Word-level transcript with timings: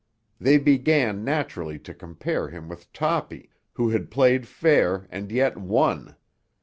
They 0.39 0.57
began 0.57 1.23
naturally 1.23 1.77
to 1.77 1.93
compare 1.93 2.49
him 2.49 2.67
with 2.67 2.91
Toppy, 2.91 3.51
who 3.73 3.89
had 3.89 4.09
played 4.09 4.47
fair 4.47 5.05
and 5.11 5.31
yet 5.31 5.57
won. 5.57 6.15